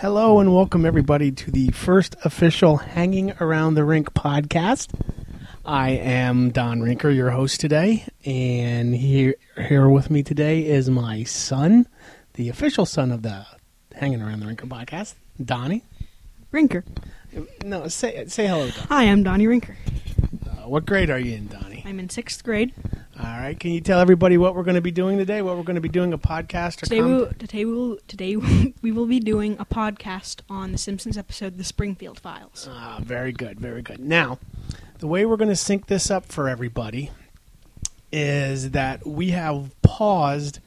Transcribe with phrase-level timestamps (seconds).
[0.00, 4.98] Hello and welcome everybody to the first official Hanging Around the Rink podcast.
[5.62, 11.24] I am Don Rinker, your host today, and here here with me today is my
[11.24, 11.86] son,
[12.32, 13.44] the official son of the
[13.94, 15.84] Hanging Around the Rinker podcast, Donnie.
[16.50, 16.82] Rinker.
[17.62, 18.86] No, say say hello, Donnie.
[18.88, 19.76] Hi, I'm Donnie Rinker.
[20.46, 21.82] Uh, what grade are you in, Donnie?
[21.84, 22.72] I'm in sixth grade.
[23.22, 25.42] All right, can you tell everybody what we're going to be doing today?
[25.42, 28.36] What we're going to be doing a podcast or Today, com- we, today, we'll, today
[28.36, 33.32] we will be doing a podcast on the Simpsons episode "The Springfield Files." Ah, very
[33.32, 34.00] good, very good.
[34.00, 34.38] Now,
[35.00, 37.10] the way we're going to sync this up for everybody
[38.10, 40.60] is that we have paused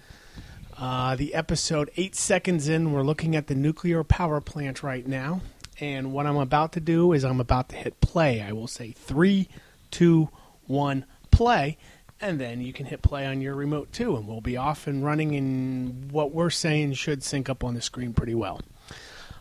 [0.77, 2.91] uh, the episode eight seconds in.
[2.91, 5.41] We're looking at the nuclear power plant right now.
[5.79, 8.41] And what I'm about to do is I'm about to hit play.
[8.41, 9.49] I will say three,
[9.89, 10.29] two,
[10.67, 11.77] one, play.
[12.23, 14.15] And then you can hit play on your remote too.
[14.15, 15.35] And we'll be off and running.
[15.35, 18.61] And what we're saying should sync up on the screen pretty well.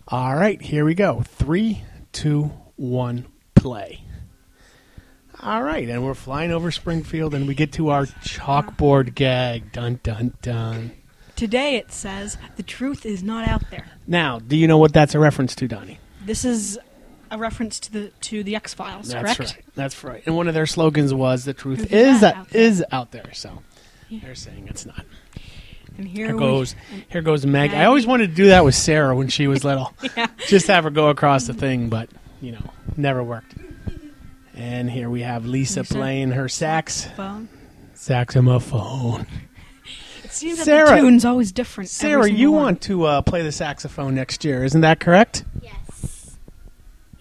[0.08, 1.22] All right, here we go.
[1.22, 4.02] Three, two, one, play.
[5.40, 9.70] All right, and we're flying over Springfield, and we get to our chalkboard gag.
[9.70, 10.92] Dun dun dun.
[11.36, 13.86] Today it says the truth is not out there.
[14.08, 16.00] Now, do you know what that's a reference to, Donnie?
[16.24, 16.78] This is
[17.32, 19.40] a reference to the to the X Files, That's correct?
[19.56, 19.64] right.
[19.74, 20.22] That's right.
[20.26, 22.84] And one of their slogans was "The truth Truth is is that out there." is
[22.92, 23.62] out there." So
[24.08, 24.20] Yeah.
[24.22, 25.04] they're saying it's not.
[25.98, 26.74] And here, Here we- goes.
[27.08, 27.74] Here goes Meg.
[27.74, 29.92] I always wanted to do that with Sarah when she was little.
[30.16, 30.26] Yeah.
[30.46, 32.08] Just have her go across the thing, but
[32.40, 33.54] you know, never worked.
[34.54, 35.94] And here we have Lisa, Lisa.
[35.94, 37.48] playing her sax phone.
[37.94, 39.26] saxophone.
[40.24, 41.90] It seems that Sarah- the tune's always different.
[41.90, 42.62] Sarah, you one.
[42.62, 45.44] want to uh, play the saxophone next year, isn't that correct?
[45.62, 45.74] Yes.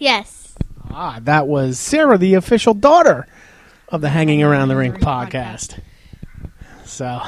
[0.02, 0.56] Yes.
[0.90, 3.24] Ah, that was Sarah, the official daughter
[3.88, 5.78] of the Hanging Around the Rink Rink podcast.
[6.84, 7.22] So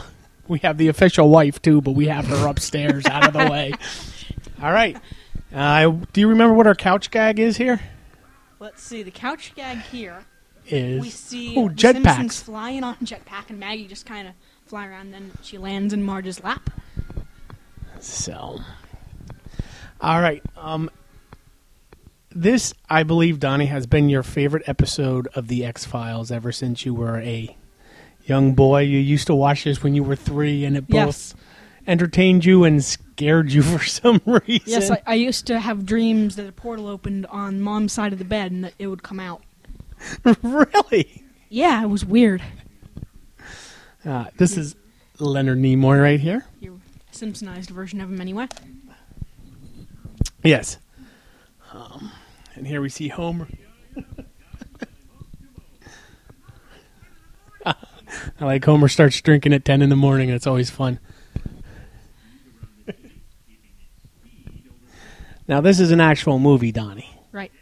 [0.48, 3.74] we have the official wife too, but we have her upstairs out of the way.
[4.62, 4.96] All right.
[5.54, 7.80] Uh, do you remember what our couch gag is here?
[8.58, 10.24] Let's see the couch gag here.
[10.66, 12.42] Is we see oh the Simpsons jetpacks.
[12.42, 14.34] flying on jetpack, and Maggie just kind of
[14.66, 15.12] fly around.
[15.12, 16.70] Then she lands in Marge's lap.
[18.00, 18.58] So,
[20.00, 20.42] all right.
[20.56, 20.90] Um,
[22.34, 26.84] this, I believe, Donnie, has been your favorite episode of the X Files ever since
[26.84, 27.56] you were a
[28.26, 28.80] young boy.
[28.80, 31.34] You used to watch this when you were three, and it both Yes.
[31.86, 34.62] entertained you and scared you for some reason.
[34.66, 38.18] Yes, I, I used to have dreams that a portal opened on Mom's side of
[38.18, 39.42] the bed and that it would come out.
[40.42, 41.22] really.
[41.48, 42.42] Yeah, it was weird.
[44.04, 44.74] Uh, this is
[45.18, 46.44] Leonard Nimoy right here.
[46.60, 46.74] Your
[47.12, 48.48] Simpsonized version of him, anyway.
[50.42, 50.78] Yes.
[51.72, 52.10] Um,
[52.54, 53.48] and here we see Homer.
[57.66, 60.30] I like Homer starts drinking at 10 in the morning.
[60.30, 60.98] That's always fun.
[65.48, 67.10] now, this is an actual movie, Donnie.
[67.32, 67.52] Right.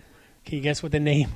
[0.44, 1.30] Can you guess what the name?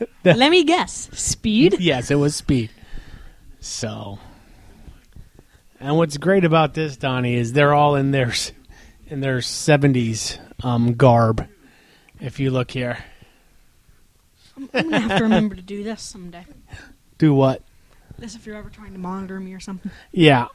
[0.24, 1.08] Let me guess.
[1.12, 1.76] Speed?
[1.80, 2.70] Yes, it was Speed.
[3.60, 4.18] So,
[5.80, 8.52] and what's great about this, Donnie, is they're all in their s-
[9.08, 11.46] in their seventies um, garb.
[12.20, 13.04] If you look here,
[14.56, 16.44] I'm gonna have to remember to do this someday.
[17.18, 17.62] do what?
[18.18, 19.92] This if you're ever trying to monitor me or something.
[20.10, 20.48] Yeah,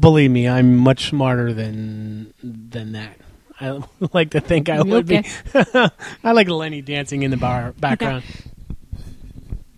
[0.00, 3.16] believe me, I'm much smarter than than that.
[3.60, 5.24] I like to think I would be.
[5.54, 8.24] I like Lenny dancing in the bar background.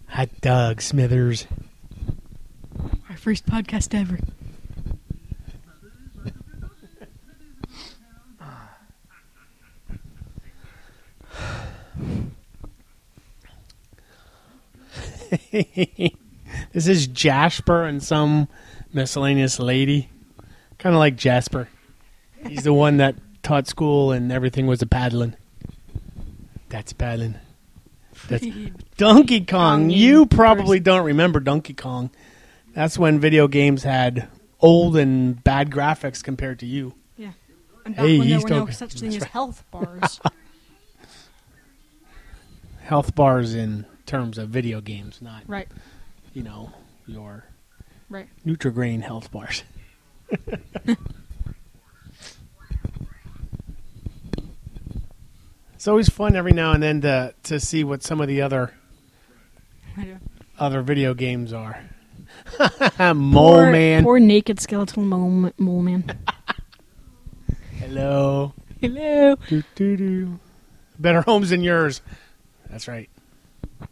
[0.08, 1.46] Hot dog Smithers.
[3.08, 4.18] Our first podcast ever.
[16.72, 18.48] this is Jasper and some
[18.92, 20.10] miscellaneous lady.
[20.78, 21.68] Kind of like Jasper.
[22.46, 25.34] He's the one that taught school and everything was a paddling.
[26.68, 27.36] That's paddling.
[28.28, 28.46] That's
[28.96, 29.90] Donkey Kong.
[29.90, 32.10] You probably don't remember Donkey Kong.
[32.74, 34.28] That's when video games had
[34.60, 36.94] old and bad graphics compared to you.
[37.16, 37.32] Yeah.
[37.84, 39.30] And back Hey, when there were no such thing as right.
[39.30, 40.20] health bars.
[42.82, 45.68] Health bars in terms of video games, not right.
[46.34, 46.72] you know
[47.06, 47.44] your
[48.10, 48.26] Right.
[48.46, 49.64] Nutrigrain health bars.
[55.74, 58.72] it's always fun every now and then to to see what some of the other
[60.58, 61.78] other video games are.
[63.14, 64.04] Mole poor, Man.
[64.04, 66.18] Poor naked skeletal mole, mole man.
[67.78, 68.54] Hello.
[68.80, 69.36] Hello.
[69.48, 70.40] Do, do, do.
[70.98, 72.00] Better homes than yours.
[72.70, 73.08] That's right.
[73.80, 73.86] I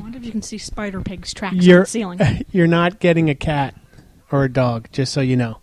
[0.00, 2.20] wonder wonder if you can see spider pigs tracks on You're the ceiling.
[2.50, 3.74] you're not getting a cat
[4.30, 5.58] or a dog, just so you know.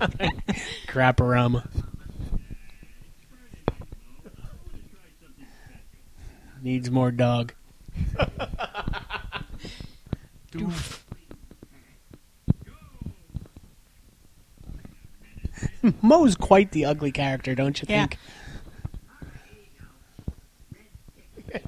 [0.88, 1.68] Craporama.
[6.62, 7.52] Needs more dog.
[10.60, 11.00] Doof.
[16.02, 18.06] Moe's quite the ugly character, don't you Yeah.
[18.06, 18.18] think?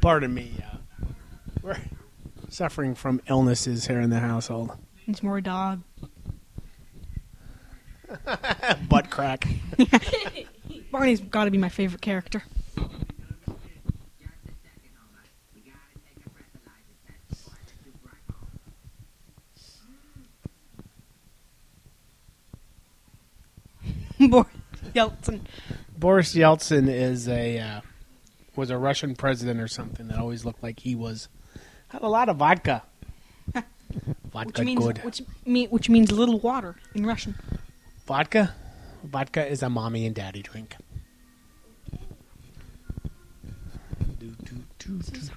[0.00, 0.52] Pardon me.
[0.72, 1.04] Uh,
[1.62, 1.76] we're
[2.48, 4.72] suffering from illnesses here in the household.
[5.06, 5.82] It's more dog.
[8.88, 9.46] Butt crack.
[11.10, 12.44] Barney's got to be my favorite character.
[24.20, 24.46] Boris
[24.94, 25.40] Yeltsin.
[25.98, 27.80] Boris Yeltsin is a uh,
[28.54, 31.28] was a Russian president or something that always looked like he was
[31.88, 32.84] had a lot of vodka.
[33.54, 33.64] Which
[34.32, 34.98] vodka means good.
[34.98, 37.34] which mean which means little water in Russian.
[38.06, 38.54] Vodka?
[39.02, 40.76] Vodka is a mommy and daddy drink.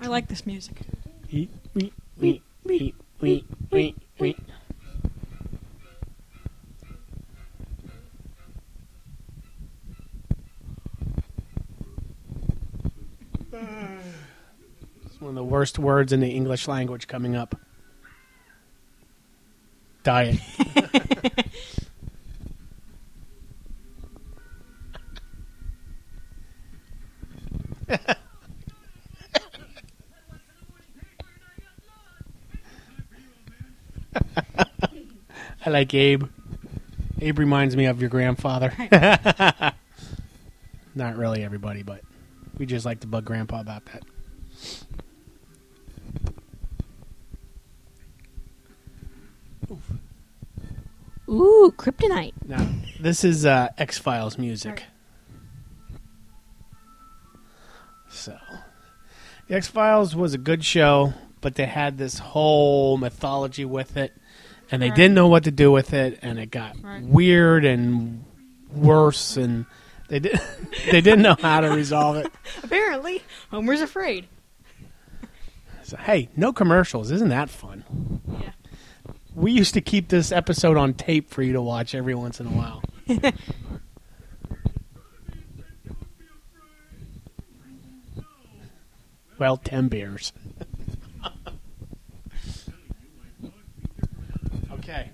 [0.01, 0.75] I like this music.
[1.31, 4.35] Wee, wee, wee, wee, wee, wee, wee.
[15.05, 17.56] It's one of the worst words in the English language coming up.
[20.03, 20.39] Diet.
[35.65, 36.25] I like Abe.
[37.21, 38.74] Abe reminds me of your grandfather.
[40.95, 42.01] Not really everybody, but
[42.57, 44.04] we just like to bug Grandpa about that.
[51.30, 52.33] Ooh, kryptonite.
[52.45, 52.68] Now,
[53.00, 54.83] this is uh, X Files music.
[58.09, 58.38] So,
[59.48, 64.13] the X Files was a good show, but they had this whole mythology with it,
[64.73, 64.95] and they Right.
[64.95, 67.03] didn't know what to do with it, and it got Right.
[67.03, 68.25] weird and
[68.73, 69.65] worse, and
[70.09, 70.39] they did
[70.91, 72.31] they didn't know how to resolve it.
[72.63, 73.21] Apparently,
[73.51, 74.25] Homer's afraid.
[75.83, 77.83] So, hey, no commercials, isn't that fun?
[78.41, 78.51] Yeah.
[79.35, 82.47] We used to keep this episode on tape for you to watch every once in
[82.47, 82.81] a while.
[89.39, 90.31] well, ten beers.
[94.73, 95.09] okay.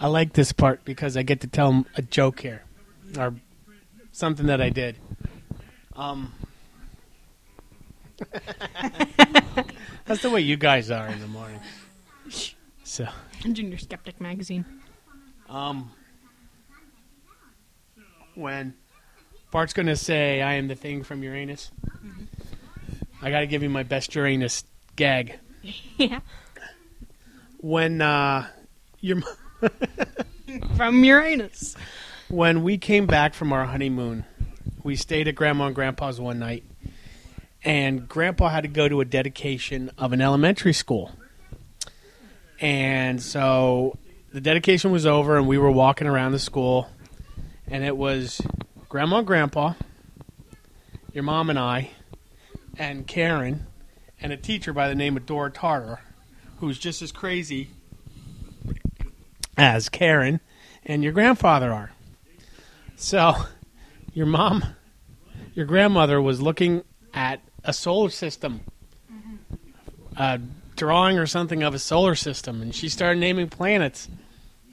[0.00, 2.62] I like this part because I get to tell a joke here,
[3.16, 3.34] or
[4.12, 4.96] something that I did.
[5.96, 6.32] Um,
[10.04, 11.60] that's the way you guys are in the morning.
[12.84, 13.06] So.
[13.42, 14.64] Junior Skeptic magazine.
[15.48, 15.90] Um,
[18.34, 18.74] when
[19.50, 21.70] Bart's going to say, I am the thing from Uranus,
[23.20, 24.64] I got to give you my best Uranus
[24.96, 25.38] gag.
[25.96, 26.20] yeah.
[27.58, 28.46] When, uh,
[29.00, 29.22] your,
[30.76, 31.76] From Uranus.
[32.28, 34.24] when we came back from our honeymoon,
[34.82, 36.64] we stayed at Grandma and Grandpa's one night,
[37.64, 41.12] and Grandpa had to go to a dedication of an elementary school.
[42.60, 43.96] And so
[44.32, 46.88] the dedication was over, and we were walking around the school,
[47.66, 48.40] and it was
[48.88, 49.74] Grandma and Grandpa,
[51.12, 51.90] your mom and I,
[52.76, 53.66] and Karen,
[54.20, 56.00] and a teacher by the name of Dora Tartar,
[56.58, 57.70] who's just as crazy
[59.58, 60.40] as Karen
[60.86, 61.90] and your grandfather are.
[62.96, 63.34] So,
[64.14, 64.64] your mom,
[65.54, 68.60] your grandmother was looking at a solar system,
[70.16, 70.40] a
[70.76, 74.08] drawing or something of a solar system, and she started naming planets.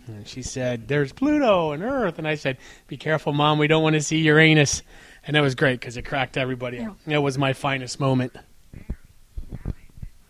[0.07, 3.57] And she said, "There's Pluto and Earth," and I said, "Be careful, Mom.
[3.57, 4.83] We don't want to see Uranus."
[5.25, 6.95] And it was great because it cracked everybody up.
[7.07, 8.35] It was my finest moment.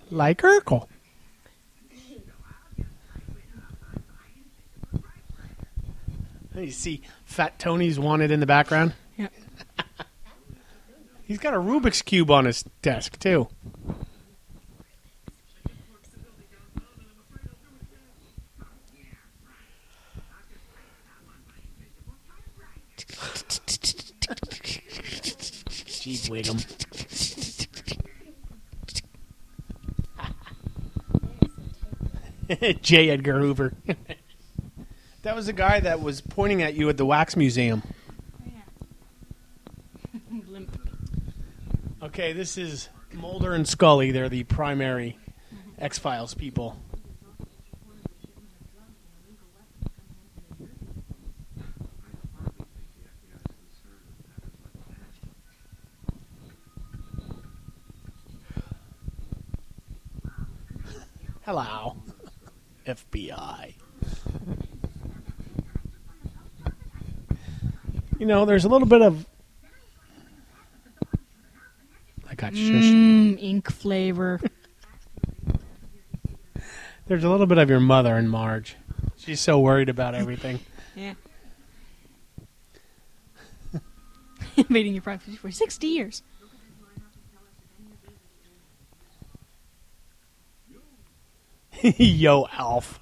[0.09, 0.87] Like Urkel.
[6.59, 8.93] You see Fat Tony's wanted in the background?
[9.17, 9.27] Yeah.
[11.23, 13.47] He's got a Rubik's Cube on his desk, too.
[26.05, 26.61] Gee, Wiggum.
[32.81, 33.09] J.
[33.09, 33.73] Edgar Hoover.
[35.25, 37.81] That was the guy that was pointing at you at the wax museum.
[42.03, 44.11] Okay, this is Mulder and Scully.
[44.11, 45.17] They're the primary
[45.79, 46.77] X Files people.
[61.41, 61.97] Hello,
[62.85, 63.73] FBI.
[68.25, 69.23] You know, there's a little bit of.
[72.27, 72.63] I got shush.
[72.63, 74.41] Mmm, ink flavor.
[77.05, 78.77] There's a little bit of your mother in Marge.
[79.15, 80.59] She's so worried about everything.
[80.95, 81.13] yeah.
[84.57, 86.23] Invading your privacy for 60 years.
[91.83, 92.99] Yo, Alf.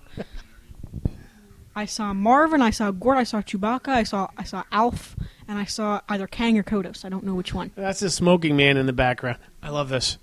[1.75, 5.15] I saw Marvin, I saw Gort, I saw Chewbacca, I saw I saw Alf,
[5.48, 7.03] and I saw either Kang or Kodos.
[7.03, 7.72] I don't know which one.
[7.75, 9.39] That's the smoking man in the background.
[9.62, 10.18] I love this.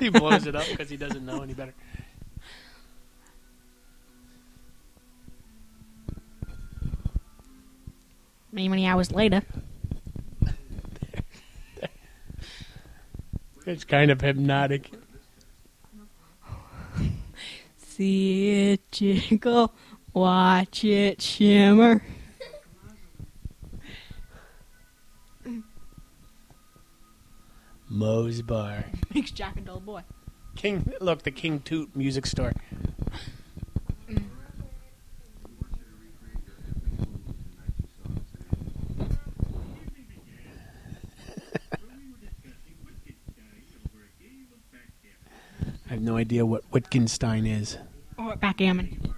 [0.00, 1.74] he blows it up because he doesn't know any better.
[8.50, 9.42] Many many hours later.
[13.70, 14.90] It's kind of hypnotic.
[17.76, 19.72] See it jiggle,
[20.12, 22.02] watch it shimmer.
[27.88, 28.86] Moe's Bar.
[29.14, 30.02] Makes Jack and dull boy.
[30.56, 32.52] King, look, the King Toot music store.
[46.30, 47.76] Idea what Wittgenstein is.
[48.16, 49.12] Or backgammon.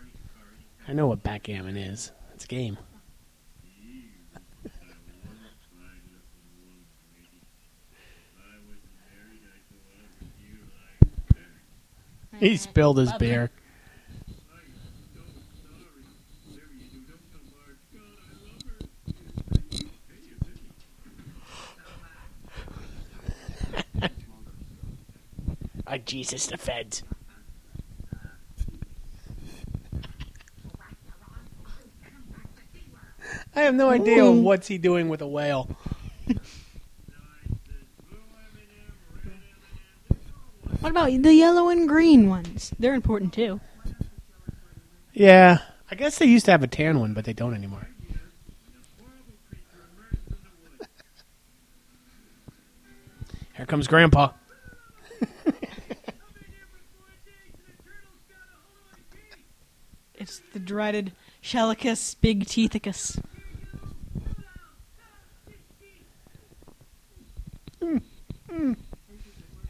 [0.88, 2.10] I know what backgammon is.
[2.32, 2.78] It's a game.
[12.40, 13.50] He spilled his beer.
[25.92, 27.02] Ah, Jesus, the feds.
[33.54, 34.40] I have no idea Ooh.
[34.40, 35.76] what's he doing with a whale.
[40.80, 42.72] What about the yellow and green ones?
[42.78, 43.60] They're important too.
[45.12, 45.58] Yeah,
[45.90, 47.86] I guess they used to have a tan one, but they don't anymore.
[53.54, 54.30] Here comes Grandpa.
[60.72, 61.12] Dreaded
[61.42, 63.22] Shellicus Big Teethicus.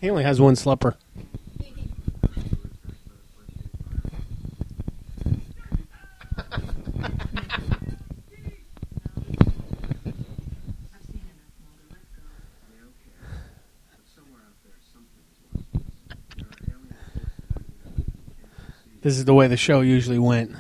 [0.01, 0.97] He only has one slipper.
[19.01, 20.53] This is the way the show usually went.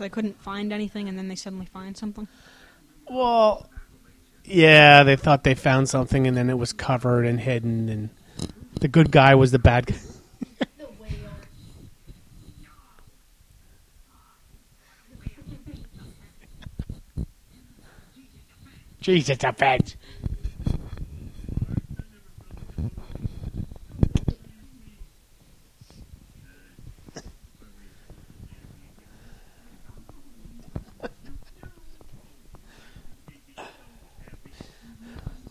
[0.00, 2.26] So they couldn't find anything, and then they suddenly find something.
[3.10, 3.68] Well,
[4.46, 8.08] yeah, they thought they found something, and then it was covered and hidden, and
[8.80, 9.96] the good guy was the bad guy.
[19.02, 19.96] Jesus, the feds.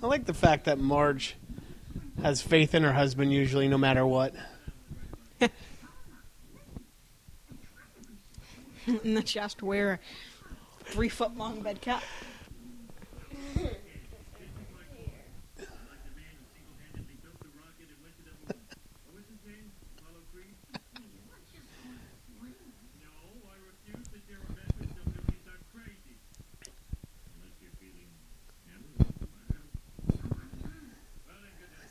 [0.01, 1.35] I like the fact that Marge
[2.21, 4.31] has faith in her husband usually, no matter what.
[5.41, 5.49] and
[8.85, 9.99] then she has to wear
[10.81, 12.03] a three foot long bed cap.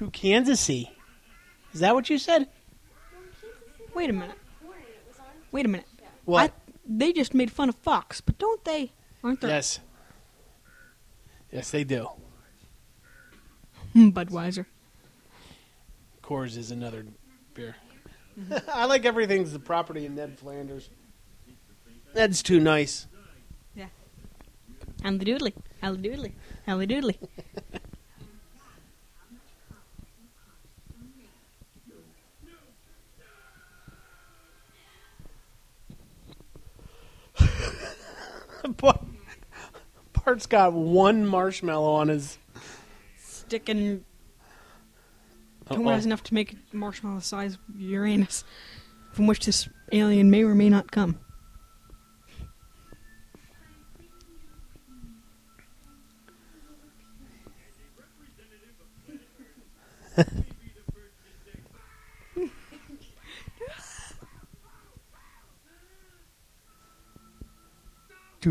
[0.00, 0.88] To Kansasy.
[1.74, 2.48] Is that what you said?
[3.94, 4.38] Wait a minute.
[5.52, 5.86] Wait a minute.
[6.24, 6.52] What?
[6.52, 8.92] I, they just made fun of Fox, but don't they?
[9.22, 9.50] Aren't there?
[9.50, 9.80] Yes.
[11.52, 12.08] Yes, they do.
[13.92, 14.64] Hmm, Budweiser.
[16.22, 17.04] Coors is another
[17.52, 17.76] beer.
[18.72, 20.88] I like everything's the property of Ned Flanders.
[22.14, 23.06] Ned's too nice.
[23.74, 23.88] Yeah.
[25.04, 25.52] And the doodly.
[25.82, 26.32] Hally doodly.
[26.64, 27.16] Hally doodly.
[40.24, 42.38] Bart's got one marshmallow on his.
[43.18, 44.04] Sticking.
[45.68, 48.44] Who has enough to make a marshmallow the size of Uranus,
[49.12, 51.20] from which this alien may or may not come.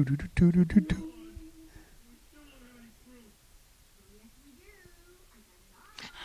[0.04, 1.12] Doo, doo, doo, doo, doo, doo.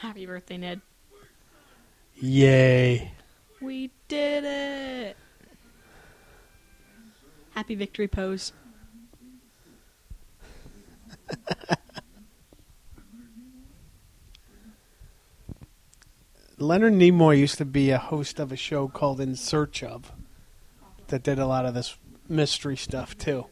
[0.00, 0.80] Happy birthday, Ned.
[2.14, 3.10] Yay.
[3.60, 5.16] We did it!
[7.50, 8.52] Happy victory pose.
[16.58, 20.12] Leonard Nimoy used to be a host of a show called In Search of
[21.08, 21.96] that did a lot of this
[22.28, 23.46] mystery stuff too.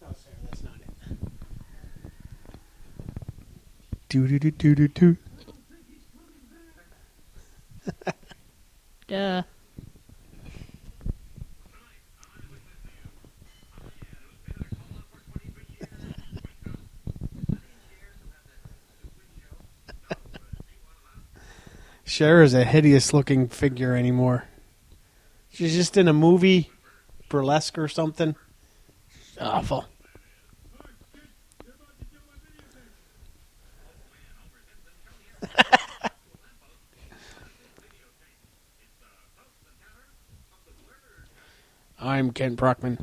[0.00, 1.18] No, Sarah, that's not it.
[4.08, 5.16] Do do do do do do.
[9.06, 9.42] Duh.
[22.04, 24.44] Cher is a hideous looking figure anymore.
[25.50, 26.70] She's just in a movie,
[27.28, 28.34] burlesque or something.
[29.38, 29.84] Awful.
[42.08, 42.96] I'm Ken Brockman.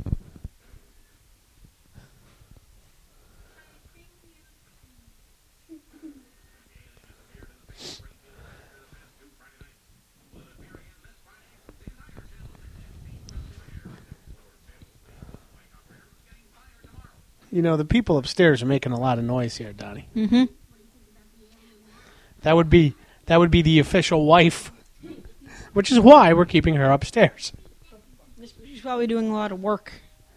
[17.51, 20.09] You know, the people upstairs are making a lot of noise here, Donnie.
[20.15, 20.45] Mm-hmm.
[22.41, 22.95] That would be
[23.27, 24.71] that would be the official wife,
[25.73, 27.53] which is why we're keeping her upstairs.
[28.85, 29.91] She's probably doing a lot of work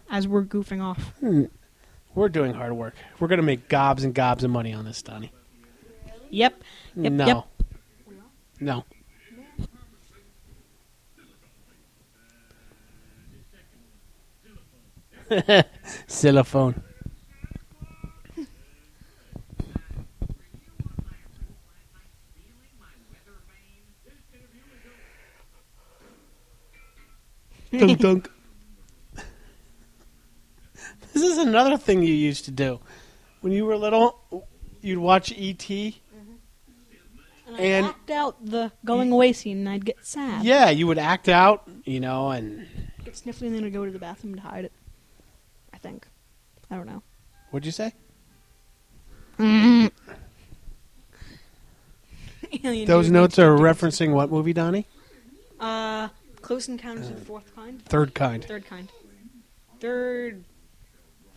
[0.09, 1.13] as we're goofing off.
[1.19, 1.43] Hmm.
[2.15, 2.95] We're doing hard work.
[3.19, 5.31] We're gonna make gobs and gobs of money on this, Donnie.
[6.31, 6.63] Yep.
[6.95, 7.13] Yep.
[7.13, 7.45] no,
[8.59, 8.83] Yep.
[15.29, 15.63] no.
[16.09, 16.81] Xylophone.
[27.71, 28.29] dunk dunk.
[31.19, 32.79] This is another thing you used to do.
[33.41, 34.45] When you were little,
[34.81, 36.01] you'd watch E.T.
[37.47, 40.43] And, And- I'd act out the going away scene, and I'd get sad.
[40.45, 42.67] Yeah, you would act out, you know, and
[43.03, 44.71] Get sniffly, and then I'd go to the bathroom to hide it.
[45.73, 46.07] I think.
[46.71, 47.01] I don't know.
[47.51, 47.93] what'd you say?
[52.63, 54.85] Those notes are referencing what movie, Donnie?
[55.59, 56.09] Uh,
[56.41, 57.83] Close Encounters of the Fourth Kind.
[57.85, 58.43] Third kind.
[58.43, 58.89] Third kind.
[59.79, 60.43] Third,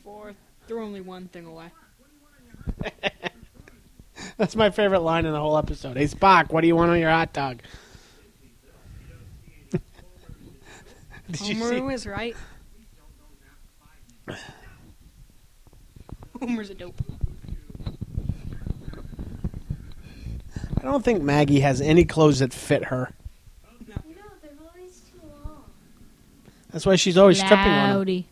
[0.02, 0.36] fourth.
[0.66, 1.70] Threw only one thing away.
[4.36, 5.96] That's my favorite line in the whole episode.
[5.96, 7.60] Hey Spock, what do you want on your hot dog?
[11.30, 11.80] Did you Homer see?
[11.80, 12.36] was right.
[16.40, 17.00] Homer's a dope.
[20.78, 23.12] I don't think Maggie has any clothes that fit her.
[23.86, 25.64] No, they're always too long.
[26.72, 27.96] That's why she's always tripping on them.
[27.98, 28.26] Loudy.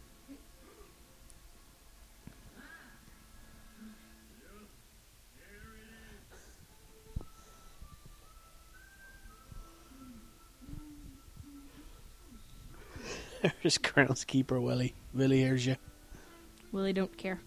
[13.63, 14.95] There's groundskeeper Willie.
[15.15, 15.77] Willie hears you.
[16.73, 17.41] Willie don't care.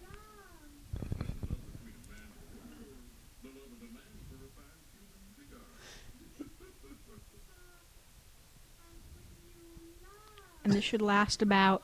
[10.63, 11.83] And this should last about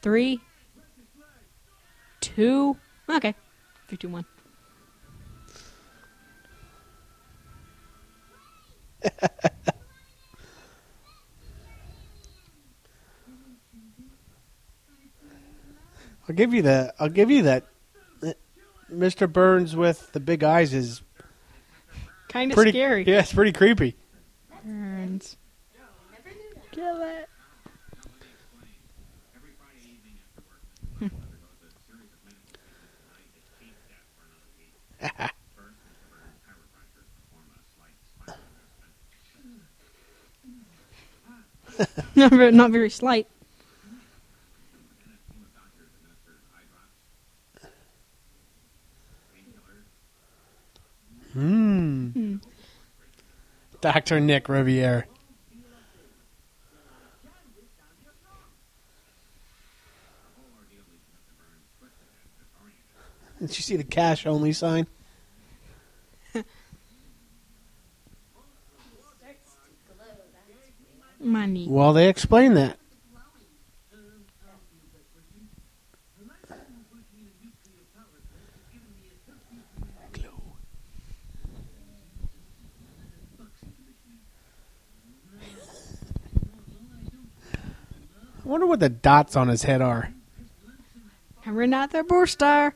[0.00, 0.40] three,
[2.20, 2.76] two.
[3.08, 3.34] Okay,
[3.88, 4.24] three, two, one.
[16.32, 16.94] I'll give you the.
[16.98, 17.66] I'll give you that.
[18.90, 19.30] Mr.
[19.30, 21.02] Burns with the big eyes is
[22.30, 23.04] Kind of pretty scary.
[23.04, 23.96] Yeah, it's pretty creepy.
[24.64, 25.36] Burns.
[26.70, 27.28] Kill it.
[42.14, 43.26] not, very, not very slight.
[51.32, 52.08] Hmm.
[52.08, 52.36] Hmm.
[53.82, 54.20] Dr.
[54.20, 55.08] Nick Riviere.
[63.40, 64.86] Did you see the cash only sign?
[71.18, 71.66] Money.
[71.68, 72.78] Well, they explained that.
[88.44, 90.14] I wonder what the dots on his head are.
[91.42, 92.74] Hammer out the Boar Star.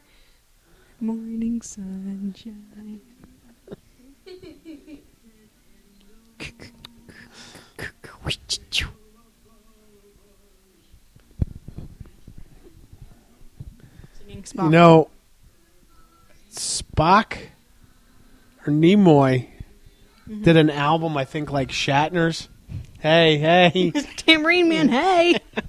[1.00, 3.00] Morning sunshine.
[14.18, 14.64] Singing Spock.
[14.64, 15.08] You know,
[16.52, 17.38] Spock
[18.66, 19.46] or Nimoy
[20.28, 20.42] mm-hmm.
[20.42, 22.50] did an album, I think, like Shatner's.
[22.98, 23.92] Hey, hey.
[24.16, 25.38] Tambourine Man, hey!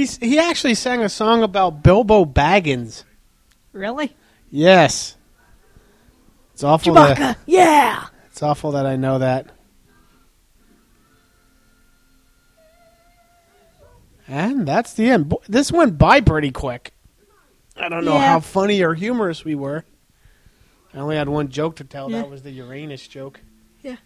[0.00, 3.04] He's he actually sang a song about Bilbo Baggins.
[3.74, 4.16] really?
[4.50, 5.14] Yes.
[6.54, 8.06] It's awful that yeah!
[8.30, 9.48] it's awful that I know that.
[14.26, 15.34] And that's the end.
[15.46, 16.94] This went by pretty quick.
[17.76, 18.26] I don't know Yeah.
[18.26, 19.84] how funny or humorous we were.
[20.94, 22.10] I only had one joke to tell.
[22.10, 22.22] Yeah.
[22.22, 23.40] That was the Uranus joke.
[23.82, 23.96] Yeah.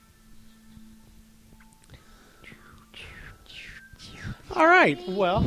[4.57, 4.99] All right.
[5.09, 5.45] Well.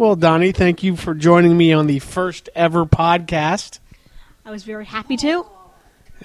[0.00, 3.80] Well, Donnie, thank you for joining me on the first ever podcast.
[4.46, 5.44] I was very happy to.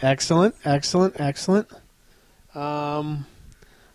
[0.01, 1.67] Excellent, excellent, excellent.
[2.53, 3.25] Um,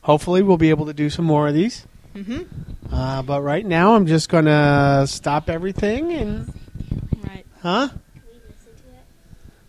[0.02, 1.86] hopefully, we'll be able to do some more of these.
[2.14, 2.94] Mm-hmm.
[2.94, 6.52] Uh, but right now, I'm just gonna stop everything and,
[7.26, 7.46] Right.
[7.62, 7.88] huh?
[7.88, 9.04] Can we listen to it?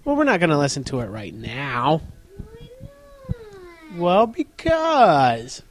[0.03, 2.01] Well, we're not gonna listen to it right now.
[2.35, 3.97] Why not?
[3.97, 5.63] Well, because.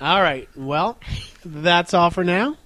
[0.00, 0.48] All right.
[0.56, 0.98] Well,
[1.44, 2.56] that's all for now.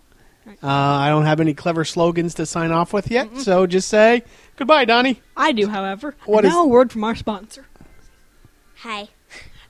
[0.47, 4.25] Uh, I don't have any clever slogans to sign off with yet, so just say
[4.57, 5.21] goodbye, Donnie.
[5.37, 6.15] I do, however.
[6.25, 7.67] What and is- now a word from our sponsor.
[8.79, 9.09] Hi.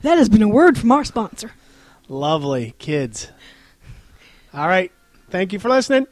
[0.01, 1.51] That has been a word from our sponsor.
[2.07, 3.29] Lovely kids.
[4.53, 4.91] All right.
[5.29, 6.07] Thank you for listening.